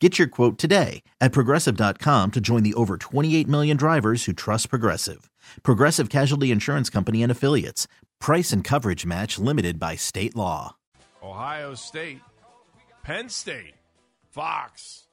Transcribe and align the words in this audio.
Get 0.00 0.16
your 0.16 0.28
quote 0.28 0.58
today 0.58 1.02
at 1.20 1.32
progressive.com 1.32 2.30
to 2.30 2.40
join 2.40 2.62
the 2.62 2.74
over 2.74 2.96
28 2.96 3.48
million 3.48 3.76
drivers 3.76 4.24
who 4.26 4.32
trust 4.32 4.70
Progressive. 4.70 5.28
Progressive 5.64 6.08
Casualty 6.08 6.52
Insurance 6.52 6.88
Company 6.88 7.20
and 7.22 7.32
Affiliates. 7.32 7.88
Price 8.20 8.52
and 8.52 8.62
coverage 8.62 9.04
match 9.04 9.40
limited 9.40 9.80
by 9.80 9.96
state 9.96 10.36
law. 10.36 10.76
Ohio 11.20 11.74
State, 11.74 12.20
Penn 13.02 13.28
State, 13.28 13.74
Fox. 14.30 15.08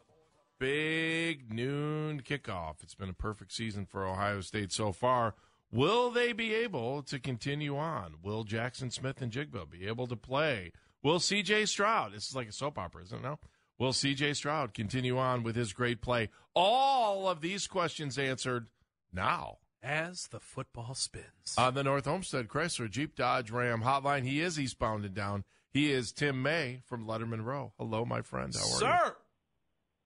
Big 0.60 1.52
noon 1.52 2.22
kickoff. 2.22 2.84
It's 2.84 2.96
been 2.96 3.10
a 3.10 3.14
perfect 3.14 3.54
season 3.54 3.88
for 3.88 4.06
Ohio 4.06 4.42
State 4.42 4.72
so 4.72 4.92
far. 4.92 5.34
Will 5.72 6.12
they 6.12 6.32
be 6.32 6.54
able 6.54 7.02
to 7.04 7.20
continue 7.20 7.76
on? 7.76 8.16
Will 8.22 8.46
Jaxon 8.46 8.94
Smith-Njigba 8.94 9.68
be 9.70 9.88
able 9.88 10.06
to 10.08 10.16
play? 10.16 10.72
Will 11.04 11.18
CJ 11.20 11.68
Stroud, 11.68 12.14
this 12.14 12.30
is 12.30 12.36
like 12.36 12.48
a 12.48 12.54
soap 12.54 12.78
opera, 12.78 13.04
isn't 13.04 13.20
it 13.20 13.24
now? 13.24 13.40
Will 13.78 13.92
CJ 13.92 14.36
Stroud 14.36 14.74
continue 14.74 15.18
on 15.18 15.44
with 15.44 15.56
his 15.56 15.74
great 15.74 16.02
play? 16.02 16.30
All 16.54 17.28
of 17.28 17.42
these 17.42 17.68
questions 17.68 18.18
answered 18.18 18.70
now. 19.14 19.58
As 19.84 20.28
the 20.32 20.40
football 20.40 20.96
spins. 20.96 21.54
On 21.60 21.76
the 21.76 21.84
North 21.84 22.08
Olmsted 22.08 22.48
Chrysler 22.48 22.90
Jeep 22.90 23.16
Dodge 23.16 23.52
Ram 23.52 23.84
hotline, 23.84 24.24
he 24.26 24.42
is 24.42 24.60
eastbound 24.60 25.06
and 25.06 25.14
down. 25.14 25.44
He 25.72 25.92
is 25.92 26.12
Tim 26.12 26.42
May 26.42 26.80
from 26.86 27.06
Letterman 27.06 27.46
Row. 27.46 27.72
Hello, 27.78 28.04
my 28.04 28.24
friend. 28.24 28.52
How 28.56 28.62
are 28.62 28.80
Sir! 28.80 29.02
you? 29.06 29.12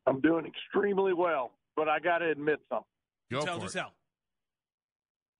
I'm 0.05 0.19
doing 0.19 0.45
extremely 0.45 1.13
well, 1.13 1.51
but 1.77 1.87
I 1.87 1.99
got 1.99 2.17
to 2.17 2.29
admit 2.29 2.59
something. 2.67 2.83
Go 3.31 3.45
Tell 3.45 3.59
for 3.61 3.67
us 3.67 3.75
it. 3.75 3.79
how. 3.79 3.91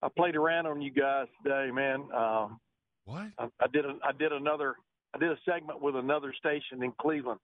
I 0.02 0.08
played 0.16 0.38
around 0.38 0.68
on 0.68 0.82
you 0.82 0.92
guys 0.92 1.28
today, 1.44 1.70
man. 1.74 2.08
Um, 2.16 2.62
What? 3.04 3.26
I, 3.38 3.48
I 3.60 3.68
did 3.74 3.84
a, 3.84 3.98
I 4.06 4.14
did 4.18 4.32
another 4.32 4.76
I 5.14 5.18
did 5.18 5.32
a 5.32 5.38
segment 5.44 5.82
with 5.82 5.98
another 5.98 6.34
station 6.40 6.82
in 6.82 6.94
Cleveland. 7.02 7.42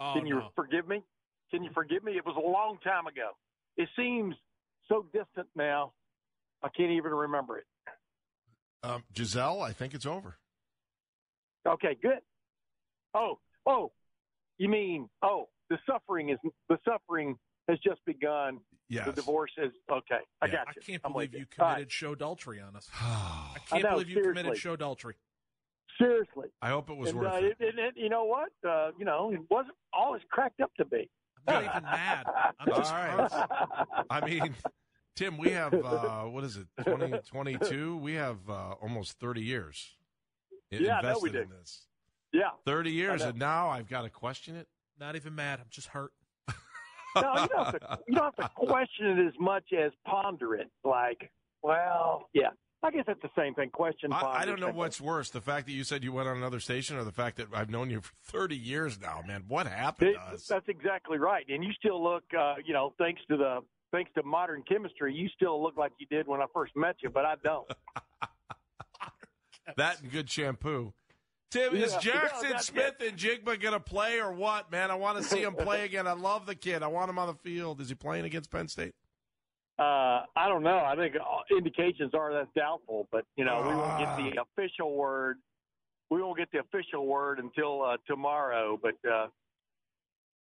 Oh, 0.00 0.14
Can 0.14 0.26
you 0.26 0.36
no. 0.36 0.48
forgive 0.56 0.88
me? 0.88 1.02
Can 1.50 1.62
you 1.62 1.70
forgive 1.74 2.02
me? 2.02 2.12
It 2.12 2.24
was 2.24 2.36
a 2.36 2.40
long 2.48 2.78
time 2.82 3.06
ago. 3.06 3.30
It 3.76 3.88
seems 3.96 4.34
so 4.88 5.06
distant 5.12 5.48
now. 5.54 5.92
I 6.62 6.68
can't 6.68 6.92
even 6.92 7.12
remember 7.12 7.58
it. 7.58 7.64
Um, 8.82 9.04
Gisele, 9.12 9.60
I 9.62 9.72
think 9.72 9.94
it's 9.94 10.06
over. 10.06 10.38
Okay, 11.66 11.96
good. 12.02 12.18
Oh, 13.14 13.38
oh, 13.66 13.92
you 14.58 14.68
mean 14.68 15.08
oh 15.22 15.48
the 15.70 15.78
suffering 15.88 16.30
is 16.30 16.38
the 16.68 16.78
suffering 16.84 17.36
has 17.68 17.78
just 17.78 18.04
begun. 18.06 18.58
Yes. 18.88 19.06
The 19.06 19.12
divorce 19.12 19.52
is 19.58 19.70
okay. 19.90 20.18
I 20.42 20.46
Yeah, 20.46 20.52
got 20.52 20.68
I 20.68 20.72
you. 20.76 20.82
can't 20.82 21.02
I'm 21.04 21.12
believe 21.12 21.32
you 21.32 21.46
All 21.58 21.66
right. 21.66 21.74
committed 21.74 21.92
show 21.92 22.12
adultery 22.12 22.60
on 22.60 22.74
us. 22.76 22.88
I 23.00 23.56
can't 23.68 23.84
know, 23.84 23.90
believe 23.92 24.08
you 24.10 24.22
committed 24.22 24.56
show 24.58 24.72
adultery. 24.72 25.14
Seriously. 26.02 26.48
I 26.60 26.68
hope 26.70 26.90
it 26.90 26.96
was 26.96 27.10
and, 27.10 27.18
worth 27.20 27.32
uh, 27.32 27.36
it. 27.36 27.56
it, 27.60 27.78
it, 27.78 27.94
You 27.96 28.08
know 28.08 28.24
what? 28.24 28.50
Uh, 28.68 28.90
you 28.98 29.04
know, 29.04 29.30
it 29.32 29.40
wasn't 29.50 29.74
all 29.92 30.14
it's 30.14 30.24
cracked 30.30 30.60
up 30.60 30.72
to 30.78 30.84
be. 30.84 31.08
I'm 31.46 31.54
not 31.54 31.72
even 31.72 31.82
mad. 31.84 32.26
I'm 32.60 32.66
just 32.76 32.92
All 32.92 32.98
right. 32.98 33.30
hurt. 33.32 34.06
I 34.10 34.24
mean, 34.26 34.54
Tim, 35.16 35.38
we 35.38 35.50
have 35.50 35.74
uh, 35.74 36.22
what 36.24 36.44
is 36.44 36.56
it, 36.56 36.66
20, 36.84 37.18
22? 37.26 37.96
We 37.98 38.14
have 38.14 38.38
uh, 38.48 38.72
almost 38.82 39.18
thirty 39.20 39.42
years 39.42 39.96
Yeah, 40.70 40.98
I 40.98 41.02
know 41.02 41.08
invested 41.08 41.22
we 41.22 41.30
do. 41.30 41.38
in 41.40 41.48
this. 41.50 41.86
yeah. 42.32 42.50
Thirty 42.64 42.90
years, 42.92 43.22
and 43.22 43.38
now 43.38 43.68
I've 43.68 43.88
got 43.88 44.02
to 44.02 44.10
question 44.10 44.56
it. 44.56 44.66
Not 44.98 45.16
even 45.16 45.34
mad. 45.34 45.58
I'm 45.60 45.66
just 45.70 45.88
hurt. 45.88 46.12
No, 47.14 47.20
you 47.42 47.48
don't, 47.48 47.64
have 47.66 47.78
to, 47.80 47.98
you 48.08 48.14
don't 48.14 48.24
have 48.24 48.36
to 48.36 48.66
question 48.66 49.06
it 49.18 49.26
as 49.26 49.34
much 49.38 49.64
as 49.78 49.92
ponder 50.06 50.54
it. 50.54 50.70
Like, 50.82 51.30
well, 51.62 52.30
yeah. 52.32 52.48
I 52.82 52.90
guess 52.90 53.04
that's 53.06 53.22
the 53.22 53.30
same 53.36 53.54
thing. 53.54 53.70
Question. 53.70 54.12
I, 54.12 54.40
I 54.40 54.44
don't 54.44 54.60
know 54.60 54.72
what's 54.72 55.00
worse: 55.00 55.30
the 55.30 55.40
fact 55.40 55.66
that 55.66 55.72
you 55.72 55.84
said 55.84 56.02
you 56.02 56.12
went 56.12 56.28
on 56.28 56.36
another 56.36 56.60
station, 56.60 56.96
or 56.96 57.04
the 57.04 57.12
fact 57.12 57.36
that 57.36 57.46
I've 57.54 57.70
known 57.70 57.90
you 57.90 58.00
for 58.00 58.12
thirty 58.24 58.56
years 58.56 59.00
now. 59.00 59.22
Man, 59.26 59.44
what 59.46 59.66
happened 59.66 60.14
to 60.14 60.34
us? 60.34 60.46
That's 60.46 60.68
exactly 60.68 61.18
right. 61.18 61.44
And 61.48 61.62
you 61.62 61.72
still 61.78 62.02
look, 62.02 62.24
uh, 62.38 62.54
you 62.64 62.72
know, 62.72 62.94
thanks 62.98 63.20
to 63.28 63.36
the 63.36 63.60
thanks 63.92 64.10
to 64.14 64.22
modern 64.22 64.62
chemistry, 64.68 65.14
you 65.14 65.28
still 65.28 65.62
look 65.62 65.76
like 65.76 65.92
you 65.98 66.06
did 66.06 66.26
when 66.26 66.40
I 66.40 66.46
first 66.52 66.72
met 66.74 66.96
you, 67.02 67.10
but 67.10 67.24
I 67.24 67.34
don't. 67.42 67.70
That 69.76 70.00
and 70.02 70.10
good 70.10 70.28
shampoo. 70.28 70.92
Tim, 71.50 71.74
is 71.76 71.94
Jackson 72.00 72.50
no, 72.50 72.58
Smith 72.58 72.94
and 73.06 73.16
Jigba 73.16 73.60
going 73.60 73.74
to 73.74 73.80
play 73.80 74.18
or 74.18 74.32
what, 74.32 74.72
man? 74.72 74.90
I 74.90 74.94
want 74.94 75.18
to 75.18 75.24
see 75.24 75.42
him 75.42 75.54
play 75.54 75.84
again. 75.84 76.06
I 76.06 76.12
love 76.12 76.46
the 76.46 76.54
kid. 76.54 76.82
I 76.82 76.86
want 76.88 77.10
him 77.10 77.18
on 77.18 77.28
the 77.28 77.34
field. 77.34 77.80
Is 77.80 77.88
he 77.88 77.94
playing 77.94 78.24
against 78.24 78.50
Penn 78.50 78.68
State? 78.68 78.94
Uh, 79.82 80.26
I 80.36 80.46
don't 80.48 80.62
know. 80.62 80.78
I 80.78 80.94
think 80.94 81.16
uh, 81.16 81.56
indications 81.56 82.12
are 82.14 82.32
that's 82.32 82.48
doubtful, 82.56 83.08
but 83.10 83.24
you 83.36 83.44
know, 83.44 83.62
we 83.66 83.74
won't 83.74 83.98
get 83.98 84.16
the 84.16 84.42
official 84.42 84.94
word. 84.94 85.38
We 86.08 86.22
won't 86.22 86.38
get 86.38 86.52
the 86.52 86.60
official 86.60 87.06
word 87.06 87.40
until 87.40 87.82
uh, 87.82 87.96
tomorrow. 88.06 88.78
But 88.80 88.94
uh, 89.10 89.26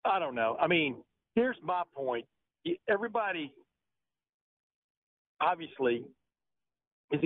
I 0.04 0.18
don't 0.18 0.34
know. 0.34 0.56
I 0.60 0.66
mean, 0.66 0.96
here's 1.36 1.56
my 1.62 1.82
point. 1.94 2.24
Everybody, 2.88 3.52
obviously, 5.40 6.04
is 7.12 7.20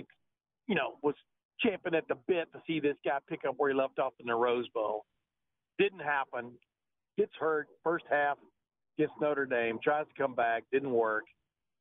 you 0.67 0.75
know 0.75 0.97
was 1.03 1.15
champing 1.61 1.95
at 1.95 2.07
the 2.09 2.17
bit 2.29 2.53
to 2.53 2.61
see 2.67 2.79
this 2.79 2.97
guy 3.07 3.19
pick 3.27 3.41
up 3.49 3.55
where 3.57 3.71
he 3.71 3.75
left 3.77 3.99
off 3.99 4.13
in 4.21 4.27
the 4.27 4.35
Rose 4.35 4.69
Bowl. 4.75 5.07
Didn't 5.79 6.01
happen. 6.01 6.51
Gets 7.17 7.33
hurt 7.41 7.69
first 7.83 8.05
half 8.11 8.37
against 8.99 9.15
Notre 9.19 9.47
Dame. 9.47 9.79
Tries 9.83 10.05
to 10.09 10.23
come 10.23 10.35
back. 10.35 10.65
Didn't 10.71 10.93
work 10.93 11.25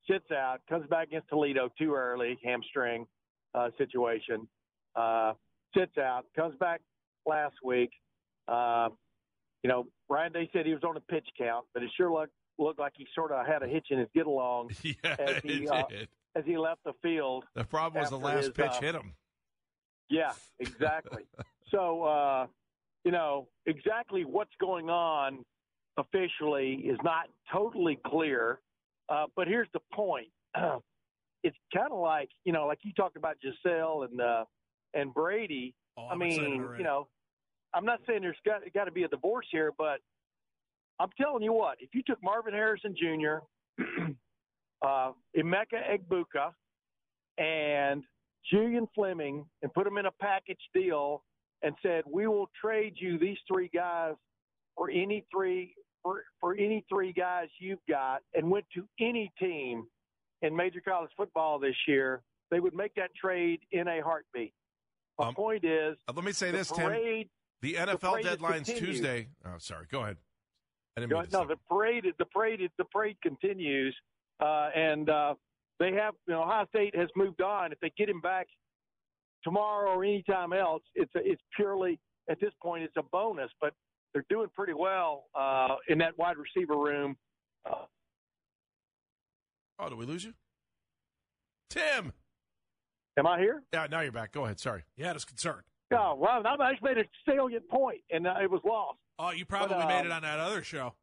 sits 0.09 0.31
out, 0.31 0.59
comes 0.69 0.88
back 0.88 1.07
against 1.07 1.29
Toledo 1.29 1.69
too 1.78 1.94
early, 1.94 2.39
hamstring 2.44 3.06
uh, 3.53 3.69
situation. 3.78 4.47
Uh, 4.95 5.34
sits 5.78 5.97
out, 5.97 6.25
comes 6.35 6.56
back 6.59 6.81
last 7.25 7.56
week. 7.63 7.91
Uh, 8.47 8.89
you 9.63 9.69
know, 9.69 9.88
Ryan 10.09 10.31
Day 10.34 10.50
said 10.53 10.66
he 10.66 10.73
was 10.73 10.84
on 10.84 10.97
a 10.97 11.01
pitch 11.01 11.28
count, 11.38 11.66
but 11.73 11.84
it 11.84 11.89
sure 11.95 12.12
looked 12.12 12.34
looked 12.57 12.79
like 12.79 12.94
he 12.95 13.07
sort 13.16 13.31
of 13.31 13.45
had 13.45 13.63
a 13.63 13.67
hitch 13.67 13.88
in 13.89 14.00
his 14.00 14.07
get 14.13 14.28
along 14.28 14.69
Yeah, 14.84 14.94
As 15.19 15.41
he, 15.44 15.67
uh, 15.67 15.84
as 16.35 16.45
he 16.45 16.57
left 16.57 16.83
the 16.85 16.94
field. 17.01 17.44
The 17.56 17.63
problem 17.63 18.01
was 18.01 18.09
the 18.09 18.18
last 18.18 18.45
his, 18.45 18.50
pitch 18.50 18.72
uh, 18.72 18.81
hit 18.81 18.95
him. 18.95 19.13
Yeah, 20.09 20.33
exactly. 20.59 21.23
so, 21.72 22.03
uh, 22.03 22.47
you 23.03 23.12
know, 23.12 23.47
exactly 23.66 24.25
what's 24.25 24.53
going 24.59 24.89
on 24.89 25.44
officially 25.97 26.83
is 26.85 26.97
not 27.03 27.28
totally 27.51 28.00
clear. 28.06 28.59
Uh, 29.11 29.25
but 29.35 29.47
here's 29.47 29.67
the 29.73 29.79
point. 29.94 30.29
it's 31.44 31.57
kind 31.75 31.91
of 31.91 31.99
like, 31.99 32.29
you 32.45 32.53
know, 32.53 32.66
like 32.66 32.79
you 32.83 32.94
talked 32.94 33.17
about 33.17 33.35
Gisele 33.41 34.03
and 34.03 34.22
uh, 34.22 34.45
and 34.94 35.13
Brady. 35.13 35.75
Oh, 35.97 36.07
I 36.09 36.15
mean, 36.15 36.65
you 36.77 36.83
know, 36.83 37.07
I'm 37.74 37.86
not 37.86 38.00
saying 38.07 38.21
there's 38.21 38.38
got, 38.45 38.62
got 38.74 38.86
to 38.86 38.91
be 38.91 39.03
a 39.03 39.07
divorce 39.09 39.47
here, 39.51 39.71
but 39.77 40.00
I'm 41.00 41.09
telling 41.19 41.44
you 41.44 41.51
what, 41.51 41.77
if 41.80 41.89
you 41.94 42.01
took 42.06 42.19
Marvin 42.24 42.53
Harrison 42.53 42.95
Jr., 42.95 43.39
uh, 44.86 45.12
Emeka 45.38 45.81
Egbuka, 45.89 46.53
and 47.38 48.03
Julian 48.50 48.88
Fleming 48.95 49.45
and 49.62 49.74
put 49.74 49.83
them 49.86 49.97
in 49.97 50.06
a 50.06 50.12
package 50.21 50.62
deal 50.74 51.24
and 51.63 51.75
said, 51.81 52.03
we 52.12 52.27
will 52.27 52.50
trade 52.59 52.94
you 52.97 53.18
these 53.19 53.38
three 53.47 53.69
guys 53.74 54.13
for 54.75 54.89
any 54.89 55.25
three 55.33 55.74
for, 56.03 56.24
for 56.39 56.53
any 56.56 56.83
three 56.89 57.13
guys 57.13 57.48
you've 57.59 57.80
got 57.89 58.21
and 58.33 58.50
went 58.50 58.65
to 58.75 58.88
any 59.00 59.31
team 59.39 59.86
in 60.42 60.56
major 60.56 60.81
college 60.81 61.12
football 61.15 61.59
this 61.59 61.75
year, 61.88 62.21
they 62.50 62.59
would 62.59 62.74
make 62.74 62.94
that 62.95 63.13
trade 63.15 63.59
in 63.71 63.88
a 63.88 64.01
heartbeat. 64.01 64.53
My 65.19 65.27
Um, 65.27 65.36
point 65.36 65.63
is 65.63 65.98
Uh, 66.07 66.13
Let 66.15 66.25
me 66.25 66.31
say 66.31 66.51
the 66.51 66.57
this, 66.57 66.71
Tim. 66.71 66.92
The 67.62 67.74
NFL 67.75 68.00
parade 68.13 68.25
has 68.25 68.33
deadline's 68.38 68.68
continued. 68.68 68.94
Tuesday. 68.95 69.27
Oh, 69.45 69.57
sorry. 69.59 69.86
Go 69.92 70.01
ahead. 70.01 70.18
I 70.98 71.01
didn't 71.01 71.12
No, 71.12 71.18
mean 71.18 71.24
no, 71.25 71.30
stop. 71.30 71.48
the 71.48 71.57
parade, 71.69 72.06
the 72.18 72.25
parade, 72.25 72.69
the 72.77 72.86
parade 72.86 73.18
continues, 73.21 73.95
uh, 74.39 74.71
and 74.75 75.09
uh, 75.09 75.36
they 75.80 75.94
have. 75.94 76.15
You 76.27 76.33
know, 76.33 76.42
Ohio 76.42 76.65
State 76.69 76.95
has 76.95 77.07
moved 77.15 77.42
on. 77.42 77.71
If 77.71 77.80
they 77.80 77.92
get 77.98 78.09
him 78.09 78.19
back 78.19 78.48
tomorrow 79.44 79.92
or 79.92 80.03
anytime 80.03 80.53
else, 80.53 80.83
it's 80.95 81.13
a, 81.15 81.19
it's 81.24 81.42
purely 81.56 82.00
at 82.30 82.39
this 82.39 82.51
point 82.62 82.83
it's 82.83 82.98
a 82.98 83.03
bonus. 83.03 83.51
But 83.62 83.74
they're 84.13 84.25
doing 84.30 84.48
pretty 84.56 84.74
well 84.74 85.25
uh, 85.36 85.75
in 85.88 85.98
that 86.00 86.18
wide 86.18 86.36
receiver 86.38 86.75
room. 86.78 87.16
Uh, 87.66 87.75
Oh, 89.84 89.90
did 89.90 89.98
we 89.98 90.06
lose 90.06 90.24
you? 90.24 90.34
Tim. 91.72 92.13
am 93.18 93.25
I 93.25 93.40
here? 93.40 93.63
Yeah, 93.74 93.88
now 93.90 94.02
you're 94.02 94.12
back. 94.12 94.31
Go 94.31 94.46
ahead. 94.46 94.60
Sorry. 94.60 94.84
Yeah, 94.96 95.10
I 95.10 95.13
was 95.13 95.25
concerned. 95.25 95.63
Oh, 95.92 96.13
well, 96.16 96.44
I 96.46 96.72
just 96.72 96.84
made 96.84 97.00
a 97.00 97.04
salient 97.28 97.68
point, 97.68 98.02
and 98.12 98.28
uh, 98.28 98.36
it 98.44 98.52
was 98.52 98.62
lost. 98.63 99.00
Oh, 99.18 99.31
you 99.31 99.44
probably 99.44 99.78
But, 99.78 99.88
made 99.88 100.02
um, 100.02 100.06
it 100.06 100.12
on 100.12 100.22
that 100.22 100.40
other 100.40 100.63
show. 100.63 100.94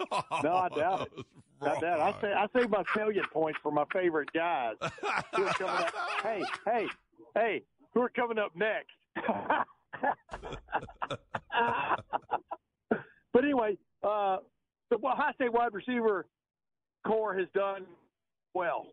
No, 0.44 0.54
I 0.54 0.68
doubt 0.68 1.08
it. 1.16 1.26
Not 1.60 1.80
that. 1.80 2.00
I 2.00 2.14
say 2.20 2.32
I 2.32 2.46
save 2.56 2.70
my 2.70 2.84
salient 2.94 3.28
points 3.32 3.58
for 3.64 3.72
my 3.72 3.82
favorite 3.92 4.28
guys 4.32 4.76
who 5.34 5.42
are 5.44 5.52
coming 5.54 5.74
up. 5.74 5.92
Hey, 6.22 6.42
hey, 6.64 6.86
hey, 7.34 7.62
who 7.94 8.02
are 8.02 8.08
coming 8.10 8.38
up 8.38 8.52
next? 8.54 8.92
but 13.32 13.44
anyway, 13.44 13.76
uh, 14.02 14.38
the 14.90 14.96
Ohio 14.96 15.32
State 15.34 15.52
wide 15.52 15.72
receiver 15.72 16.26
corps 17.06 17.34
has 17.38 17.46
done 17.54 17.86
well. 18.54 18.86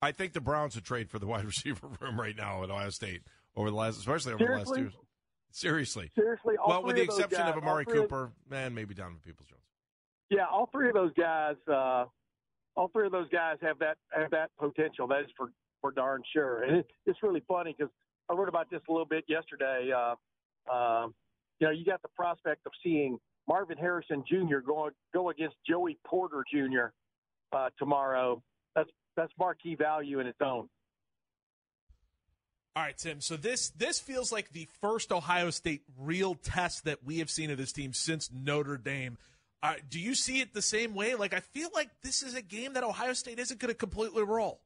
I 0.00 0.12
think 0.12 0.32
the 0.32 0.40
Browns 0.40 0.74
would 0.76 0.84
trade 0.84 1.10
for 1.10 1.18
the 1.18 1.26
wide 1.26 1.44
receiver 1.52 1.88
room 2.00 2.20
right 2.20 2.36
now 2.36 2.62
at 2.62 2.70
Ohio 2.70 2.90
State 2.90 3.22
over 3.56 3.70
the 3.70 3.76
last, 3.76 3.98
especially 3.98 4.32
over 4.34 4.44
the 4.44 4.52
last 4.52 4.68
Seriously? 4.74 4.90
two. 5.00 5.04
Seriously. 5.50 6.10
Seriously, 6.14 6.54
all 6.62 6.68
Well, 6.68 6.82
with 6.84 6.96
the 6.96 7.02
of 7.02 7.08
exception 7.08 7.38
guys, 7.40 7.56
of 7.56 7.62
Amari 7.62 7.84
of- 7.88 7.92
Cooper, 7.92 8.32
man, 8.48 8.74
maybe 8.74 8.94
Donovan 8.94 9.20
Peoples 9.24 9.48
Jones. 9.48 9.62
yeah, 10.30 10.44
all 10.50 10.68
three 10.70 10.88
of 10.88 10.94
those 10.94 11.12
guys, 11.14 11.56
uh, 11.68 12.04
all 12.76 12.88
three 12.92 13.06
of 13.06 13.12
those 13.12 13.28
guys 13.30 13.56
have 13.62 13.78
that 13.80 13.96
have 14.12 14.30
that 14.30 14.50
potential. 14.58 15.08
That 15.08 15.20
is 15.20 15.26
for 15.36 15.48
for 15.80 15.90
darn 15.90 16.22
sure. 16.32 16.62
And 16.62 16.76
it, 16.78 16.86
it's 17.06 17.18
really 17.22 17.42
funny 17.48 17.74
because 17.76 17.90
I 18.30 18.34
wrote 18.34 18.48
about 18.48 18.70
this 18.70 18.80
a 18.88 18.92
little 18.92 19.06
bit 19.06 19.24
yesterday. 19.26 19.90
Uh, 19.96 20.14
um, 20.70 21.14
you 21.60 21.66
know, 21.66 21.72
you 21.72 21.84
got 21.84 22.02
the 22.02 22.08
prospect 22.08 22.66
of 22.66 22.72
seeing 22.82 23.18
Marvin 23.46 23.78
Harrison 23.78 24.24
Jr. 24.28 24.58
go 24.64 24.90
go 25.12 25.30
against 25.30 25.56
Joey 25.68 25.98
Porter 26.06 26.44
Jr. 26.50 26.92
Uh, 27.52 27.70
tomorrow. 27.78 28.42
That's 28.74 28.90
that's 29.16 29.32
marquee 29.38 29.74
value 29.74 30.20
in 30.20 30.26
its 30.26 30.38
own. 30.40 30.68
All 32.76 32.84
right, 32.84 32.96
Tim. 32.96 33.20
So 33.20 33.36
this 33.36 33.70
this 33.70 33.98
feels 33.98 34.30
like 34.30 34.52
the 34.52 34.68
first 34.80 35.10
Ohio 35.10 35.50
State 35.50 35.82
real 35.98 36.34
test 36.36 36.84
that 36.84 37.02
we 37.04 37.18
have 37.18 37.30
seen 37.30 37.50
of 37.50 37.58
this 37.58 37.72
team 37.72 37.92
since 37.92 38.30
Notre 38.32 38.76
Dame. 38.76 39.18
Uh, 39.60 39.74
do 39.90 39.98
you 39.98 40.14
see 40.14 40.40
it 40.40 40.54
the 40.54 40.62
same 40.62 40.94
way? 40.94 41.16
Like 41.16 41.34
I 41.34 41.40
feel 41.40 41.70
like 41.74 41.88
this 42.04 42.22
is 42.22 42.34
a 42.34 42.42
game 42.42 42.74
that 42.74 42.84
Ohio 42.84 43.14
State 43.14 43.40
isn't 43.40 43.58
going 43.58 43.72
to 43.72 43.76
completely 43.76 44.22
roll. 44.22 44.60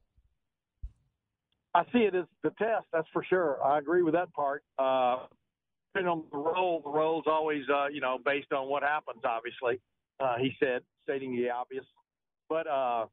I 1.75 1.84
see 1.93 2.00
it 2.00 2.14
as 2.14 2.26
the 2.43 2.50
test. 2.50 2.84
That's 2.93 3.08
for 3.14 3.25
sure. 3.25 3.64
I 3.64 3.78
agree 3.78 4.02
with 4.02 4.12
that 4.12 4.31
part. 4.34 4.62
Uh, 4.78 5.20
depending 5.92 6.10
on 6.10 6.24
the 6.30 6.38
role, 6.38 6.80
the 6.82 6.90
role's 6.90 7.24
always, 7.26 7.62
uh, 7.72 7.88
you 7.88 8.00
know, 8.00 8.18
based 8.24 8.52
on 8.52 8.68
what 8.68 8.82
happens. 8.82 9.22
Obviously, 9.24 9.80
uh, 10.20 10.36
he 10.38 10.52
said, 10.58 10.82
stating 11.02 11.36
the 11.36 11.50
obvious. 11.50 11.84
But, 12.48 12.66
uh, 12.66 13.06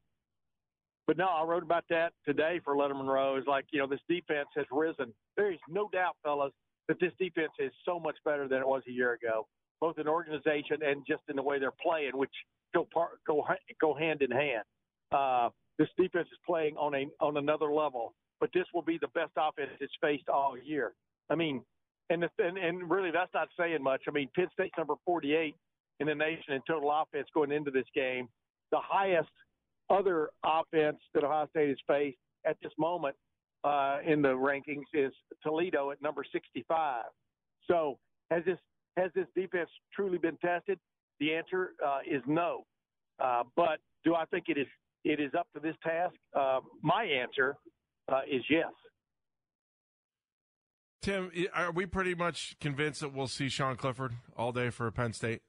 but 1.08 1.18
no, 1.18 1.28
I 1.28 1.44
wrote 1.44 1.64
about 1.64 1.86
that 1.90 2.14
today 2.26 2.60
for 2.64 2.76
Letterman 2.76 3.08
Row. 3.08 3.38
Is 3.38 3.46
like, 3.48 3.66
you 3.72 3.80
know, 3.80 3.88
this 3.88 4.00
defense 4.08 4.48
has 4.56 4.66
risen. 4.72 5.14
There 5.36 5.52
is 5.52 5.60
no 5.68 5.90
doubt, 5.92 6.16
fellas, 6.24 6.54
that 6.88 7.00
this 7.00 7.12
defense 7.20 7.52
is 7.60 7.72
so 7.86 8.00
much 8.00 8.16
better 8.26 8.48
than 8.48 8.60
it 8.60 8.68
was 8.68 8.84
a 8.88 8.92
year 8.92 9.14
ago, 9.14 9.48
both 9.82 9.98
in 9.98 10.08
organization 10.08 10.78
and 10.86 11.04
just 11.08 11.24
in 11.30 11.36
the 11.36 11.44
way 11.44 11.60
they're 11.60 11.72
playing, 11.82 12.12
which 12.14 12.34
go 12.74 12.88
part, 12.94 13.20
go 13.26 13.46
go 13.82 13.94
hand 13.94 14.22
in 14.22 14.32
hand. 14.32 14.64
Uh, 15.12 15.50
this 15.78 15.88
defense 15.98 16.28
is 16.32 16.38
playing 16.46 16.76
on 16.78 16.94
a 16.94 17.08
on 17.20 17.38
another 17.38 17.72
level 17.72 18.14
but 18.40 18.50
this 18.54 18.66
will 18.74 18.82
be 18.82 18.98
the 19.00 19.08
best 19.10 19.32
offense 19.38 19.70
it's 19.80 19.94
faced 20.02 20.30
all 20.30 20.58
year. 20.58 20.94
I 21.30 21.36
mean, 21.36 21.62
and 22.10 22.24
the, 22.24 22.30
and, 22.40 22.58
and 22.58 22.90
really 22.90 23.12
that's 23.12 23.34
not 23.34 23.50
saying 23.58 23.84
much. 23.84 24.04
I 24.08 24.12
mean, 24.12 24.30
Penn 24.36 24.48
State's 24.54 24.74
number 24.78 24.96
48 25.06 25.56
in 26.00 26.08
the 26.08 26.16
nation 26.16 26.54
in 26.54 26.62
total 26.68 26.92
offense 26.92 27.28
going 27.34 27.52
into 27.52 27.72
this 27.72 27.86
game. 27.94 28.28
The 28.72 28.80
highest 28.82 29.30
other 29.90 30.30
offense 30.44 30.98
that 31.14 31.24
Ohio 31.24 31.48
State 31.50 31.70
has 31.70 31.78
faced 31.88 32.18
at 32.46 32.58
this 32.62 32.72
moment 32.78 33.16
uh, 33.64 33.98
in 34.06 34.22
the 34.22 34.30
rankings 34.30 34.84
is 34.94 35.12
Toledo 35.44 35.92
at 35.92 36.02
number 36.02 36.24
65. 36.32 37.04
So 37.68 37.98
has 38.32 38.44
this 38.46 38.58
has 38.98 39.12
this 39.16 39.28
defense 39.36 39.70
truly 39.94 40.18
been 40.18 40.38
tested? 40.38 40.80
The 41.20 41.34
answer 41.34 41.72
uh, 41.86 42.00
is 42.10 42.22
no. 42.28 42.66
Uh, 43.20 43.44
but 43.56 43.80
do 44.04 44.16
I 44.16 44.26
think 44.26 44.46
it 44.48 44.58
is 44.58 44.68
it 45.04 45.20
is 45.20 45.32
up 45.38 45.48
to 45.54 45.60
this 45.60 45.76
task? 45.84 46.14
Uh, 46.38 46.60
my 46.82 47.04
answer 47.04 47.56
uh, 48.12 48.22
is 48.30 48.44
yes. 48.50 48.72
Tim, 51.02 51.32
are 51.54 51.72
we 51.72 51.86
pretty 51.86 52.14
much 52.16 52.56
convinced 52.60 53.02
that 53.02 53.14
we'll 53.14 53.28
see 53.28 53.48
Sean 53.50 53.76
Clifford 53.78 54.14
all 54.36 54.52
day 54.52 54.70
for 54.70 54.90
Penn 54.92 55.14
State? 55.14 55.42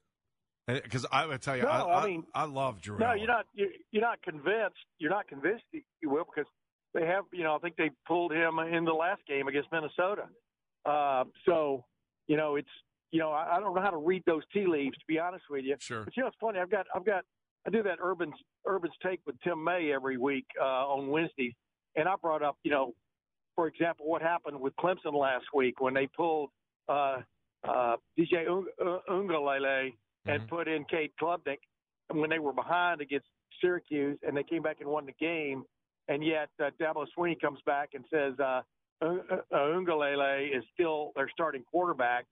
Because 0.67 1.05
I 1.11 1.25
would 1.25 1.41
tell 1.41 1.57
you, 1.57 1.63
No, 1.63 1.69
I, 1.69 2.01
I 2.01 2.05
mean- 2.05 2.23
I 2.33 2.45
love 2.45 2.81
Drew. 2.81 2.97
No, 2.97 3.07
Allen. 3.07 3.17
you're 3.19 3.27
not. 3.27 3.45
You're, 3.53 3.69
you're 3.91 4.01
not 4.03 4.21
convinced. 4.21 4.77
You're 4.99 5.09
not 5.11 5.27
convinced 5.27 5.63
you 5.73 6.09
will 6.09 6.23
because 6.23 6.49
they 6.93 7.05
have. 7.05 7.25
You 7.33 7.43
know, 7.43 7.55
I 7.55 7.59
think 7.59 7.75
they 7.75 7.89
pulled 8.07 8.31
him 8.31 8.59
in 8.59 8.85
the 8.85 8.93
last 8.93 9.21
game 9.27 9.47
against 9.47 9.69
Minnesota. 9.71 10.23
Uh, 10.85 11.25
so, 11.45 11.83
you 12.27 12.37
know, 12.37 12.55
it's. 12.55 12.69
You 13.13 13.19
know, 13.19 13.31
I, 13.31 13.57
I 13.57 13.59
don't 13.59 13.75
know 13.75 13.81
how 13.81 13.89
to 13.89 13.97
read 13.97 14.23
those 14.25 14.43
tea 14.53 14.65
leaves 14.67 14.95
to 14.97 15.03
be 15.05 15.19
honest 15.19 15.43
with 15.49 15.65
you. 15.65 15.75
Sure. 15.79 16.05
But 16.05 16.15
you 16.15 16.23
know, 16.23 16.27
it's 16.27 16.37
funny. 16.39 16.59
I've 16.59 16.71
got. 16.71 16.85
I've 16.95 17.05
got. 17.05 17.25
I 17.67 17.69
do 17.69 17.83
that 17.83 17.97
Urban's 18.01 18.35
Urban's 18.65 18.93
take 19.03 19.19
with 19.25 19.35
Tim 19.43 19.61
May 19.61 19.91
every 19.93 20.17
week 20.17 20.45
uh, 20.61 20.63
on 20.63 21.09
Wednesdays, 21.09 21.53
and 21.97 22.07
I 22.07 22.13
brought 22.21 22.41
up. 22.43 22.55
You 22.63 22.71
know, 22.71 22.93
for 23.55 23.67
example, 23.67 24.07
what 24.07 24.21
happened 24.21 24.59
with 24.59 24.75
Clemson 24.77 25.13
last 25.13 25.45
week 25.53 25.79
when 25.81 25.93
they 25.93 26.07
pulled 26.07 26.49
uh, 26.89 27.17
uh, 27.63 27.95
DJ 28.17 28.47
Ung- 28.49 28.67
uh, 28.79 28.99
Uiagalelei 29.09 29.93
and 30.25 30.41
Mhm. 30.41 30.47
put 30.49 30.67
in 30.67 30.83
Cade 30.85 31.11
Klubnik 31.19 31.59
when 32.09 32.29
they 32.29 32.39
were 32.39 32.53
behind 32.53 33.01
against 33.01 33.27
Syracuse 33.59 34.19
and 34.23 34.35
they 34.35 34.43
came 34.43 34.61
back 34.61 34.81
and 34.81 34.89
won 34.89 35.05
the 35.05 35.13
game. 35.13 35.63
And 36.07 36.23
yet 36.23 36.49
uh, 36.59 36.71
Dabo 36.79 37.07
Swinney 37.15 37.39
comes 37.39 37.61
back 37.65 37.93
and 37.93 38.03
says 38.09 38.37
uh, 38.39 38.63
uh, 39.01 39.17
Uiagalelei 39.51 40.55
is 40.57 40.63
still 40.73 41.11
their 41.15 41.29
starting 41.29 41.63
quarterback. 41.63 42.25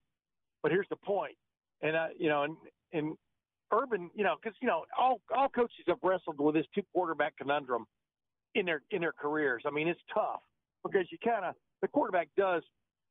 But 0.61 0.71
here's 0.71 0.89
the 0.89 0.97
point, 0.97 1.37
and 1.81 1.95
uh, 1.95 2.07
you 2.17 2.27
know, 2.27 2.43
and 2.43 2.57
and 2.91 3.17
Urban, 3.71 4.09
you 4.13 4.23
know, 4.25 4.35
because 4.41 4.57
you 4.61 4.67
know 4.67 4.85
all 4.97 5.21
all 5.33 5.47
coaches 5.47 5.85
have 5.87 5.99
wrestled 6.03 6.39
with 6.39 6.55
this 6.55 6.65
two 6.75 6.83
quarterback 6.91 7.37
conundrum 7.37 7.85
in 8.55 8.65
their 8.65 8.81
in 8.91 8.99
their 8.99 9.13
careers. 9.13 9.63
I 9.65 9.69
mean, 9.69 9.87
it's 9.87 10.01
tough 10.13 10.41
because 10.83 11.07
you 11.11 11.17
kind 11.23 11.45
of 11.45 11.55
the 11.81 11.87
quarterback 11.87 12.29
does 12.37 12.63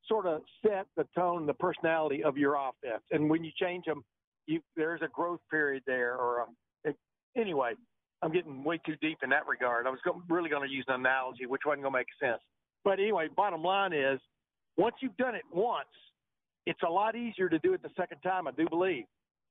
sort 0.07 0.27
of 0.27 0.43
set 0.63 0.87
the 0.97 1.07
tone, 1.15 1.47
the 1.47 1.55
personality 1.55 2.23
of 2.25 2.37
your 2.37 2.55
offense, 2.55 3.03
and 3.11 3.29
when 3.29 3.45
you 3.45 3.51
change 3.61 3.85
them, 3.85 4.03
you 4.47 4.61
there's 4.77 5.03
a 5.03 5.09
growth 5.09 5.41
period 5.51 5.83
there. 5.87 6.15
Or 6.17 6.41
a, 6.41 6.89
it, 6.89 6.97
anyway, 7.37 7.73
I'm 8.23 8.33
getting 8.33 8.65
way 8.65 8.81
too 8.85 8.97
deep 9.01 9.19
in 9.23 9.31
that 9.31 9.47
regard. 9.47 9.87
I 9.87 9.91
was 9.91 10.01
go, 10.05 10.23
really 10.29 10.51
going 10.51 10.67
to 10.67 10.75
use 10.75 10.85
an 10.89 10.95
analogy, 11.01 11.47
which 11.47 11.63
wasn't 11.67 11.83
going 11.83 11.93
to 11.93 11.99
make 11.99 12.09
sense. 12.21 12.41
But 12.85 13.01
anyway, 13.01 13.29
bottom 13.35 13.63
line 13.63 13.93
is, 13.93 14.21
once 14.77 14.97
you've 15.01 15.17
done 15.17 15.35
it 15.35 15.43
once, 15.53 15.89
it's 16.67 16.81
a 16.87 16.91
lot 16.91 17.17
easier 17.17 17.49
to 17.49 17.59
do 17.61 17.75
it 17.75 17.83
the 17.83 17.91
second 17.97 18.19
time. 18.21 18.47
I 18.47 18.53
do 18.53 18.67
believe 18.69 19.05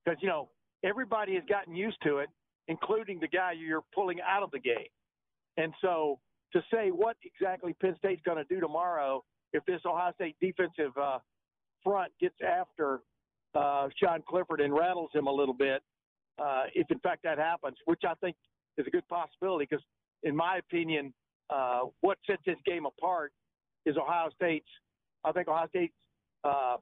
because 0.04 0.20
you 0.22 0.30
know 0.30 0.50
everybody 0.84 1.36
has 1.36 1.44
gotten 1.50 1.76
used 1.76 1.98
to 2.04 2.20
it, 2.20 2.30
including 2.68 3.20
the 3.20 3.28
guy 3.28 3.54
you're 3.54 3.84
pulling 3.94 4.20
out 4.22 4.44
of 4.44 4.52
the 4.52 4.60
game. 4.60 4.88
And 5.58 5.74
so 5.82 6.20
to 6.54 6.62
say 6.74 6.90
what 6.90 7.18
exactly 7.24 7.76
Penn 7.82 7.96
State's 7.98 8.22
going 8.26 8.38
to 8.38 8.54
do 8.54 8.60
tomorrow 8.60 9.24
if 9.54 9.64
this 9.66 9.82
Ohio 9.86 10.12
State 10.14 10.36
defensive 10.42 10.92
uh, 11.02 11.20
front 11.84 12.12
gets 12.20 12.36
after 12.46 13.02
uh, 13.56 13.88
Sean 14.02 14.22
Clifford 14.28 14.62
and 14.62 14.74
rattles 14.74 15.10
him 15.14 15.28
a 15.28 15.32
little 15.32 15.54
bit, 15.54 15.82
uh, 16.40 16.64
if 16.74 16.88
in 16.92 17.00
fact 17.00 17.24
that 17.24 17.38
happens, 17.38 17.78
which 17.86 18.02
I 18.08 18.14
think 18.16 18.36
is 18.78 18.86
a 18.88 18.90
good 18.90 19.08
possibility 19.08 19.68
because, 19.70 19.84
in 20.24 20.36
my 20.36 20.58
opinion, 20.58 21.14
uh, 21.50 21.82
what 22.02 22.18
sets 22.28 22.42
this 22.46 22.58
game 22.66 22.86
apart 22.86 23.32
is 23.86 23.96
Ohio 23.98 24.30
State's. 24.36 24.68
I 25.24 25.32
think 25.32 25.48
Ohio 25.48 25.68
State's 25.70 25.94
uh, 26.44 26.78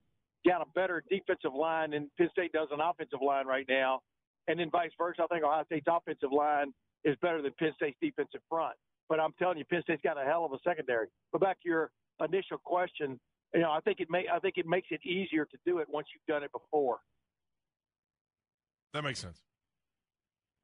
got 0.45 0.61
a 0.61 0.65
better 0.73 1.03
defensive 1.09 1.53
line 1.57 1.91
than 1.91 2.09
Penn 2.17 2.29
State 2.31 2.51
does 2.51 2.67
an 2.71 2.79
offensive 2.81 3.19
line 3.25 3.47
right 3.47 3.65
now, 3.69 4.01
and 4.47 4.59
then 4.59 4.69
vice 4.71 4.91
versa. 4.97 5.23
I 5.23 5.27
think 5.27 5.45
Ohio 5.45 5.63
State's 5.65 5.87
offensive 5.89 6.31
line 6.31 6.73
is 7.03 7.15
better 7.21 7.41
than 7.41 7.51
Penn 7.59 7.71
State's 7.75 7.97
defensive 8.01 8.41
front. 8.49 8.75
But 9.07 9.19
I'm 9.19 9.33
telling 9.37 9.57
you, 9.57 9.65
Penn 9.65 9.81
State's 9.83 10.01
got 10.01 10.19
a 10.21 10.25
hell 10.25 10.45
of 10.45 10.51
a 10.51 10.57
secondary. 10.67 11.07
But 11.31 11.41
back 11.41 11.61
to 11.63 11.69
your 11.69 11.91
initial 12.23 12.57
question, 12.63 13.19
you 13.53 13.61
know, 13.61 13.71
I 13.71 13.79
think 13.81 13.99
it 13.99 14.07
may 14.09 14.25
I 14.33 14.39
think 14.39 14.55
it 14.57 14.65
makes 14.65 14.87
it 14.91 15.01
easier 15.05 15.45
to 15.45 15.57
do 15.65 15.79
it 15.79 15.87
once 15.89 16.07
you've 16.13 16.25
done 16.33 16.43
it 16.43 16.51
before. 16.51 16.97
That 18.93 19.03
makes 19.03 19.19
sense. 19.19 19.41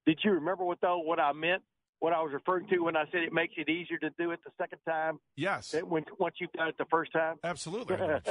Did 0.06 0.20
you 0.24 0.32
remember 0.32 0.66
what 0.66 0.80
though 0.82 1.00
what 1.00 1.20
I 1.20 1.34
meant? 1.34 1.62
What 2.00 2.14
I 2.14 2.22
was 2.24 2.32
referring 2.34 2.68
to 2.70 2.80
when 2.80 2.98
I 2.98 3.04
said 3.12 3.22
it 3.22 3.32
makes 3.32 3.54
it 3.58 3.70
easier 3.70 4.00
to 4.00 4.10
do 4.18 4.32
it 4.32 4.40
the 4.44 4.50
second 4.60 4.80
time 4.90 5.20
Yes, 5.36 5.76
when 5.84 6.04
once 6.18 6.36
you've 6.40 6.52
done 6.54 6.70
it 6.70 6.76
the 6.80 6.86
first 6.90 7.14
time? 7.14 7.36
absolutely. 7.44 7.96
I, 7.96 8.00
know 8.00 8.08
what 8.08 8.28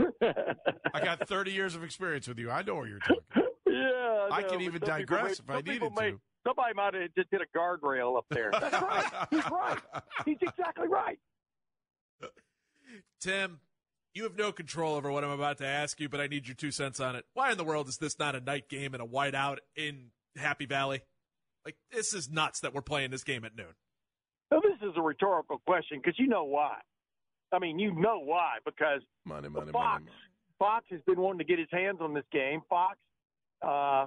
you're 0.00 0.12
saying. 0.32 0.44
I 0.92 1.04
got 1.04 1.28
30 1.28 1.52
years 1.52 1.76
of 1.76 1.84
experience 1.84 2.26
with 2.26 2.40
you. 2.40 2.50
I 2.50 2.62
know 2.62 2.74
where 2.74 2.88
you're 2.88 2.98
talking. 2.98 3.22
yeah, 3.68 4.28
I 4.32 4.42
know, 4.42 4.48
can 4.48 4.60
even 4.62 4.80
digress 4.80 5.40
may- 5.46 5.54
if 5.58 5.64
I 5.68 5.72
needed 5.72 5.92
may, 5.96 6.10
to. 6.10 6.20
Somebody 6.46 6.74
might 6.74 6.94
have 6.94 7.14
just 7.16 7.30
did 7.30 7.40
a 7.40 7.58
guardrail 7.58 8.16
up 8.16 8.26
there. 8.30 8.50
That's 8.60 8.80
right. 8.80 9.26
He's 9.30 9.50
right. 9.50 9.78
He's 10.24 10.38
exactly 10.40 10.88
right. 10.88 11.18
Tim, 13.20 13.60
you 14.14 14.22
have 14.22 14.36
no 14.36 14.52
control 14.52 14.94
over 14.94 15.10
what 15.10 15.24
I'm 15.24 15.30
about 15.30 15.58
to 15.58 15.66
ask 15.66 15.98
you, 16.00 16.08
but 16.08 16.20
I 16.20 16.28
need 16.28 16.46
your 16.46 16.54
two 16.54 16.70
cents 16.70 17.00
on 17.00 17.16
it. 17.16 17.24
Why 17.34 17.50
in 17.50 17.58
the 17.58 17.64
world 17.64 17.88
is 17.88 17.98
this 17.98 18.18
not 18.18 18.34
a 18.36 18.40
night 18.40 18.68
game 18.68 18.94
and 18.94 19.02
a 19.02 19.06
whiteout 19.06 19.58
in 19.74 20.10
Happy 20.36 20.66
Valley? 20.66 21.02
Like, 21.64 21.76
this 21.90 22.14
is 22.14 22.30
nuts 22.30 22.60
that 22.60 22.72
we're 22.72 22.82
playing 22.82 23.10
this 23.10 23.24
game 23.24 23.44
at 23.44 23.56
noon. 23.56 23.74
Now, 24.52 24.60
this 24.60 24.88
is 24.88 24.94
a 24.96 25.02
rhetorical 25.02 25.60
question 25.66 25.98
because 25.98 26.18
you 26.18 26.28
know 26.28 26.44
why. 26.44 26.76
I 27.52 27.58
mean, 27.58 27.78
you 27.78 27.92
know 27.92 28.20
why 28.20 28.58
because 28.64 29.02
money, 29.24 29.48
money, 29.48 29.72
Fox, 29.72 29.92
money, 29.94 30.04
money. 30.04 30.16
Fox 30.58 30.86
has 30.90 31.00
been 31.06 31.20
wanting 31.20 31.38
to 31.38 31.44
get 31.44 31.58
his 31.58 31.68
hands 31.72 31.98
on 32.00 32.14
this 32.14 32.24
game. 32.32 32.60
Fox, 32.68 32.96
uh, 33.62 34.06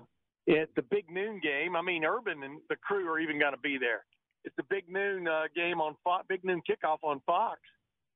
at 0.50 0.70
the 0.76 0.82
big 0.82 1.10
noon 1.10 1.40
game. 1.42 1.76
I 1.76 1.82
mean, 1.82 2.04
Urban 2.04 2.44
and 2.44 2.60
the 2.70 2.76
crew 2.76 3.08
are 3.10 3.20
even 3.20 3.40
going 3.40 3.54
to 3.54 3.60
be 3.60 3.78
there. 3.78 4.04
It's 4.46 4.56
the 4.56 4.64
big 4.70 4.90
noon 4.90 5.28
uh, 5.28 5.44
game 5.56 5.82
on 5.82 5.96
Fox, 6.04 6.26
big 6.30 6.44
noon 6.44 6.62
kickoff 6.70 6.98
on 7.04 7.22
Fox, 7.26 7.60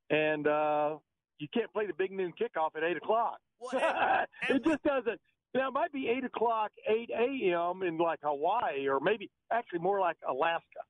and 0.09 0.47
uh, 0.47 0.97
you 1.39 1.47
can't 1.53 1.71
play 1.73 1.85
the 1.85 1.93
big 1.93 2.11
noon 2.11 2.33
kickoff 2.39 2.75
at 2.77 2.83
eight 2.83 2.97
o'clock. 2.97 3.37
Well, 3.59 3.71
and- 3.83 4.27
and 4.49 4.57
it 4.57 4.63
just 4.65 4.83
doesn't. 4.83 5.19
Now 5.53 5.67
it 5.67 5.73
might 5.73 5.91
be 5.91 6.09
eight 6.09 6.23
o'clock, 6.23 6.71
eight 6.89 7.11
a.m. 7.11 7.83
in 7.83 7.97
like 7.99 8.19
Hawaii, 8.23 8.87
or 8.87 8.99
maybe 8.99 9.29
actually 9.51 9.79
more 9.79 9.99
like 9.99 10.17
Alaska. 10.27 10.81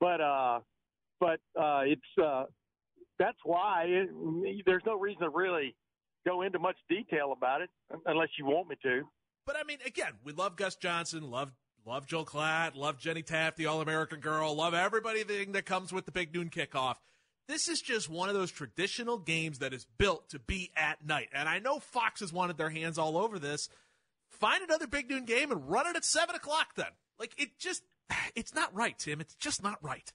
But 0.00 0.20
uh, 0.20 0.60
but 1.20 1.38
uh, 1.60 1.82
it's 1.84 2.02
uh, 2.20 2.44
that's 3.18 3.38
why 3.44 3.84
it, 3.86 4.62
there's 4.66 4.82
no 4.86 4.98
reason 4.98 5.22
to 5.22 5.28
really 5.28 5.76
go 6.26 6.42
into 6.42 6.58
much 6.58 6.76
detail 6.88 7.32
about 7.32 7.60
it 7.60 7.70
unless 8.06 8.28
you 8.38 8.46
want 8.46 8.68
me 8.68 8.76
to. 8.82 9.02
But 9.48 9.56
I 9.56 9.64
mean, 9.64 9.78
again, 9.86 10.12
we 10.24 10.34
love 10.34 10.56
Gus 10.56 10.76
Johnson, 10.76 11.30
love 11.30 11.50
love 11.86 12.06
Joel 12.06 12.26
Klatt, 12.26 12.76
love 12.76 12.98
Jenny 12.98 13.22
Taft, 13.22 13.56
the 13.56 13.64
All 13.64 13.80
American 13.80 14.20
girl, 14.20 14.54
love 14.54 14.74
everybody 14.74 15.22
that 15.22 15.64
comes 15.64 15.90
with 15.90 16.04
the 16.04 16.12
big 16.12 16.34
noon 16.34 16.50
kickoff. 16.50 16.96
This 17.48 17.66
is 17.66 17.80
just 17.80 18.10
one 18.10 18.28
of 18.28 18.34
those 18.34 18.52
traditional 18.52 19.16
games 19.16 19.60
that 19.60 19.72
is 19.72 19.86
built 19.96 20.28
to 20.28 20.38
be 20.38 20.70
at 20.76 21.02
night. 21.02 21.30
And 21.32 21.48
I 21.48 21.60
know 21.60 21.78
Fox 21.78 22.20
has 22.20 22.30
wanted 22.30 22.58
their 22.58 22.68
hands 22.68 22.98
all 22.98 23.16
over 23.16 23.38
this. 23.38 23.70
Find 24.28 24.62
another 24.62 24.86
big 24.86 25.08
noon 25.08 25.24
game 25.24 25.50
and 25.50 25.66
run 25.66 25.86
it 25.86 25.96
at 25.96 26.04
seven 26.04 26.34
o'clock 26.34 26.74
then. 26.76 26.92
Like 27.18 27.32
it 27.38 27.58
just 27.58 27.84
it's 28.36 28.54
not 28.54 28.74
right, 28.74 28.98
Tim. 28.98 29.18
It's 29.18 29.34
just 29.34 29.62
not 29.62 29.82
right. 29.82 30.12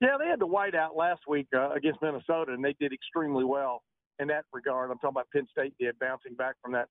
Yeah, 0.00 0.18
they 0.20 0.28
had 0.28 0.38
the 0.38 0.46
whiteout 0.46 0.94
last 0.94 1.22
week 1.26 1.48
uh, 1.52 1.72
against 1.72 2.00
Minnesota, 2.00 2.52
and 2.52 2.64
they 2.64 2.76
did 2.78 2.92
extremely 2.92 3.42
well 3.42 3.82
in 4.20 4.28
that 4.28 4.44
regard. 4.52 4.92
I'm 4.92 4.98
talking 4.98 5.16
about 5.16 5.26
Penn 5.32 5.48
State 5.50 5.74
did 5.80 5.98
bouncing 5.98 6.36
back 6.36 6.54
from 6.62 6.74
that, 6.74 6.86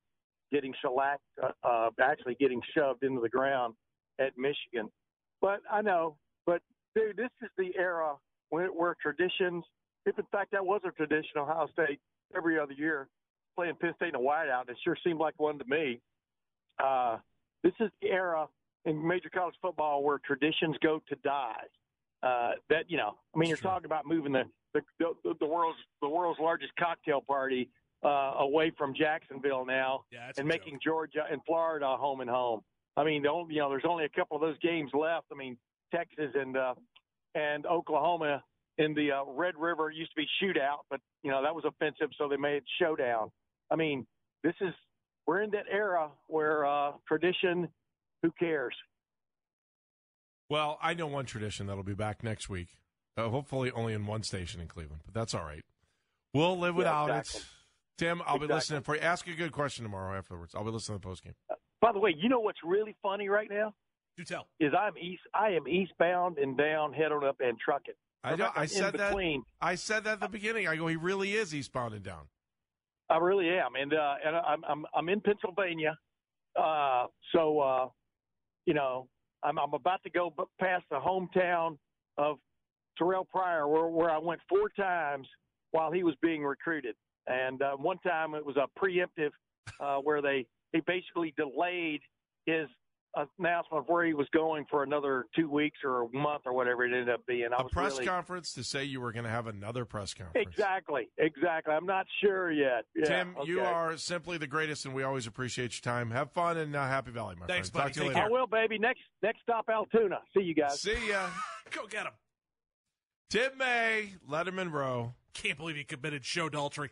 getting 0.51 0.73
shellacked, 0.81 1.21
uh, 1.41 1.51
uh, 1.63 1.89
actually 2.01 2.35
getting 2.35 2.61
shoved 2.75 3.03
into 3.03 3.21
the 3.21 3.29
ground 3.29 3.73
at 4.19 4.37
Michigan. 4.37 4.89
But 5.41 5.61
I 5.71 5.81
know, 5.81 6.17
but 6.45 6.61
dude, 6.95 7.17
this 7.17 7.29
is 7.41 7.49
the 7.57 7.71
era 7.77 8.13
where, 8.49 8.67
where 8.67 8.95
traditions, 9.01 9.63
if 10.05 10.17
in 10.17 10.25
fact 10.31 10.51
that 10.51 10.65
was 10.65 10.81
a 10.85 10.91
tradition, 10.91 11.37
Ohio 11.37 11.67
State 11.73 11.99
every 12.35 12.59
other 12.59 12.73
year 12.73 13.07
playing 13.55 13.75
Penn 13.75 13.93
State 13.95 14.09
in 14.09 14.15
a 14.15 14.19
whiteout, 14.19 14.69
it 14.69 14.77
sure 14.83 14.97
seemed 15.03 15.19
like 15.19 15.33
one 15.37 15.57
to 15.59 15.65
me. 15.65 15.99
Uh, 16.81 17.17
this 17.63 17.73
is 17.79 17.89
the 18.01 18.09
era 18.09 18.47
in 18.85 19.05
major 19.05 19.29
college 19.29 19.55
football 19.61 20.03
where 20.03 20.19
traditions 20.19 20.75
go 20.81 21.01
to 21.09 21.15
die. 21.23 21.63
Uh, 22.23 22.51
that 22.69 22.85
you 22.89 22.97
know, 22.97 23.15
I 23.35 23.39
mean, 23.39 23.49
you're 23.49 23.57
talking 23.57 23.85
about 23.85 24.05
moving 24.05 24.31
the 24.31 24.43
the, 24.73 24.81
the, 24.99 25.33
the 25.39 25.45
world's 25.45 25.79
the 26.01 26.09
world's 26.09 26.39
largest 26.39 26.71
cocktail 26.79 27.21
party 27.21 27.69
uh, 28.03 28.33
away 28.39 28.71
from 28.77 28.93
Jacksonville 28.93 29.65
now, 29.65 30.05
Yeah, 30.11 30.31
and 30.37 30.47
making 30.47 30.75
joke. 30.75 30.81
Georgia 31.11 31.23
and 31.31 31.41
Florida 31.45 31.95
home 31.97 32.21
and 32.21 32.29
home. 32.29 32.61
I 32.97 33.03
mean, 33.03 33.23
the 33.23 33.29
only, 33.29 33.55
you 33.55 33.61
know, 33.61 33.69
there's 33.69 33.85
only 33.87 34.05
a 34.05 34.09
couple 34.09 34.35
of 34.35 34.41
those 34.41 34.57
games 34.59 34.91
left. 34.93 35.27
I 35.31 35.35
mean, 35.35 35.57
Texas 35.93 36.31
and 36.33 36.57
uh, 36.57 36.73
and 37.35 37.65
Oklahoma 37.65 38.43
in 38.77 38.93
the 38.93 39.11
uh, 39.11 39.23
Red 39.27 39.55
River 39.57 39.91
it 39.91 39.95
used 39.95 40.11
to 40.11 40.21
be 40.21 40.27
shootout, 40.41 40.79
but 40.89 40.99
you 41.23 41.31
know 41.31 41.41
that 41.43 41.53
was 41.53 41.63
offensive, 41.65 42.09
so 42.17 42.27
they 42.27 42.37
made 42.37 42.55
it 42.55 42.63
showdown. 42.79 43.31
I 43.69 43.75
mean, 43.75 44.05
this 44.43 44.55
is 44.61 44.73
we're 45.27 45.41
in 45.41 45.51
that 45.51 45.65
era 45.71 46.09
where 46.27 46.65
uh, 46.65 46.93
tradition. 47.07 47.69
Who 48.23 48.31
cares? 48.39 48.75
Well, 50.47 50.77
I 50.79 50.93
know 50.93 51.07
one 51.07 51.25
tradition 51.25 51.65
that'll 51.65 51.81
be 51.81 51.95
back 51.95 52.23
next 52.23 52.49
week. 52.49 52.67
Uh, 53.17 53.29
hopefully, 53.29 53.71
only 53.71 53.93
in 53.93 54.05
one 54.05 54.21
station 54.21 54.61
in 54.61 54.67
Cleveland, 54.67 55.01
but 55.05 55.13
that's 55.15 55.33
all 55.33 55.43
right. 55.43 55.63
We'll 56.33 56.59
live 56.59 56.75
without 56.75 57.09
exactly. 57.09 57.41
it. 57.41 57.45
Tim, 58.01 58.19
I'll 58.25 58.39
be 58.39 58.47
listening 58.47 58.81
for 58.81 58.95
you. 58.95 59.01
Ask 59.01 59.27
a 59.27 59.35
good 59.35 59.51
question 59.51 59.83
tomorrow 59.83 60.17
afterwards. 60.17 60.55
I'll 60.55 60.63
be 60.63 60.71
listening 60.71 60.97
to 60.97 61.01
the 61.03 61.07
post 61.07 61.23
game. 61.23 61.35
By 61.81 61.91
the 61.91 61.99
way, 61.99 62.15
you 62.17 62.29
know 62.29 62.39
what's 62.39 62.57
really 62.65 62.95
funny 63.03 63.29
right 63.29 63.47
now 63.47 63.75
Do 64.17 64.23
tell. 64.23 64.47
is 64.59 64.71
I'm 64.77 64.97
east. 64.97 65.21
I 65.35 65.49
am 65.49 65.67
eastbound 65.67 66.39
and 66.39 66.57
down, 66.57 66.93
head 66.93 67.11
on 67.11 67.23
up 67.23 67.35
and 67.39 67.59
trucking. 67.59 67.93
I 68.23 68.35
know. 68.35 68.49
I 68.55 68.65
said 68.65 68.93
that. 68.95 69.09
between. 69.09 69.43
I 69.61 69.75
said 69.75 70.05
that 70.05 70.13
at 70.13 70.19
the 70.21 70.29
beginning. 70.29 70.67
I 70.67 70.77
go. 70.77 70.87
He 70.87 70.95
really 70.95 71.33
is 71.33 71.53
eastbound 71.53 71.93
and 71.93 72.03
down. 72.03 72.23
I 73.07 73.17
really 73.17 73.49
am, 73.49 73.75
and 73.79 73.93
uh, 73.93 74.15
and 74.25 74.35
I'm 74.35 74.63
I'm 74.67 74.85
I'm 74.95 75.09
in 75.09 75.21
Pennsylvania, 75.21 75.95
uh, 76.59 77.05
so 77.35 77.59
uh, 77.59 77.87
you 78.65 78.73
know 78.73 79.09
I'm 79.43 79.59
I'm 79.59 79.75
about 79.75 80.01
to 80.03 80.09
go 80.09 80.33
past 80.59 80.85
the 80.89 80.97
hometown 80.97 81.77
of 82.17 82.37
Terrelle 82.99 83.27
Pryor, 83.27 83.67
where 83.67 83.87
where 83.87 84.09
I 84.09 84.17
went 84.17 84.41
four 84.49 84.69
times 84.69 85.27
while 85.69 85.91
he 85.91 86.03
was 86.03 86.15
being 86.21 86.43
recruited, 86.43 86.95
and 87.27 87.61
uh, 87.61 87.71
one 87.77 87.97
time 87.99 88.33
it 88.35 88.45
was 88.45 88.57
a 88.57 88.67
preemptive 88.79 89.31
uh, 89.79 89.97
where 89.97 90.21
they 90.21 90.45
he 90.73 90.81
basically 90.81 91.33
delayed 91.37 92.01
his 92.45 92.67
announcement 93.15 93.83
of 93.83 93.85
where 93.87 94.05
he 94.05 94.13
was 94.13 94.27
going 94.33 94.65
for 94.69 94.83
another 94.83 95.25
two 95.35 95.49
weeks 95.49 95.79
or 95.83 96.03
a 96.03 96.09
month 96.13 96.43
or 96.45 96.53
whatever 96.53 96.85
it 96.85 96.93
ended 96.93 97.09
up 97.09 97.25
being. 97.25 97.49
I 97.51 97.59
A 97.59 97.63
was 97.63 97.71
press 97.71 97.93
really, 97.93 98.05
conference 98.05 98.53
to 98.53 98.63
say 98.63 98.85
you 98.85 99.01
were 99.01 99.11
going 99.11 99.25
to 99.25 99.29
have 99.29 99.47
another 99.47 99.83
press 99.85 100.13
conference. 100.13 100.47
Exactly, 100.49 101.09
exactly. 101.17 101.73
I'm 101.73 101.85
not 101.85 102.05
sure 102.23 102.51
yet. 102.51 102.85
Yeah, 102.95 103.05
Tim, 103.05 103.35
you 103.45 103.61
are 103.61 103.97
simply 103.97 104.37
the 104.37 104.47
greatest, 104.47 104.85
and 104.85 104.93
we 104.93 105.03
always 105.03 105.27
appreciate 105.27 105.73
your 105.73 105.93
time. 105.93 106.11
Have 106.11 106.31
fun 106.31 106.57
and 106.57 106.75
uh, 106.75 106.87
happy 106.87 107.11
Valley, 107.11 107.35
my 107.37 107.47
Thanks, 107.47 107.69
friend. 107.69 107.83
buddy. 107.83 107.93
Talk 107.93 107.93
to 107.95 107.99
you 108.03 108.09
Take 108.09 108.15
later. 108.15 108.27
I 108.27 108.31
will, 108.31 108.47
baby. 108.47 108.79
Next 108.79 109.01
next 109.21 109.41
stop, 109.41 109.65
Altoona. 109.69 110.19
See 110.35 110.43
you 110.43 110.55
guys. 110.55 110.81
See 110.81 111.09
ya. 111.09 111.27
Go 111.71 111.87
get 111.87 112.05
him. 112.05 112.13
Tim 113.29 113.57
May, 113.57 114.13
Letterman 114.29 114.71
Row. 114.71 115.13
Can't 115.33 115.57
believe 115.57 115.77
he 115.77 115.83
committed 115.83 116.25
show 116.25 116.47
adultery. 116.47 116.91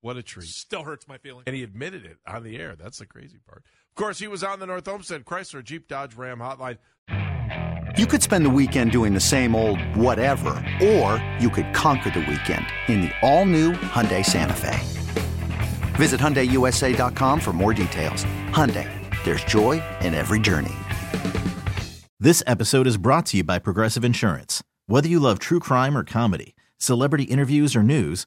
What 0.00 0.16
a 0.16 0.22
treat. 0.22 0.48
Still 0.48 0.84
hurts 0.84 1.08
my 1.08 1.18
feelings. 1.18 1.44
And 1.46 1.56
he 1.56 1.62
admitted 1.62 2.04
it 2.04 2.18
on 2.26 2.42
the 2.42 2.58
air. 2.58 2.76
That's 2.76 2.98
the 2.98 3.06
crazy 3.06 3.38
part. 3.46 3.64
Of 3.90 3.94
course, 4.02 4.18
he 4.18 4.28
was 4.28 4.44
on 4.44 4.60
the 4.60 4.66
North 4.66 4.86
Olmsted 4.86 5.24
Chrysler 5.24 5.64
Jeep 5.64 5.88
Dodge 5.88 6.14
Ram 6.14 6.38
hotline. 6.38 6.78
You 7.96 8.06
could 8.06 8.22
spend 8.22 8.44
the 8.44 8.50
weekend 8.50 8.92
doing 8.92 9.14
the 9.14 9.20
same 9.20 9.54
old 9.54 9.80
whatever, 9.96 10.50
or 10.82 11.22
you 11.40 11.48
could 11.48 11.72
conquer 11.72 12.10
the 12.10 12.20
weekend 12.20 12.66
in 12.88 13.00
the 13.00 13.10
all-new 13.22 13.72
Hyundai 13.72 14.24
Santa 14.24 14.52
Fe. 14.52 14.78
Visit 15.94 16.20
HyundaiUSA.com 16.20 17.40
for 17.40 17.52
more 17.54 17.72
details. 17.72 18.24
Hyundai, 18.50 18.88
there's 19.24 19.42
joy 19.44 19.82
in 20.02 20.12
every 20.12 20.40
journey. 20.40 20.74
This 22.20 22.42
episode 22.46 22.86
is 22.86 22.98
brought 22.98 23.26
to 23.26 23.38
you 23.38 23.44
by 23.44 23.58
Progressive 23.58 24.04
Insurance. 24.04 24.62
Whether 24.86 25.08
you 25.08 25.18
love 25.18 25.38
true 25.38 25.60
crime 25.60 25.96
or 25.96 26.04
comedy, 26.04 26.54
celebrity 26.78 27.24
interviews 27.24 27.74
or 27.74 27.82
news, 27.82 28.26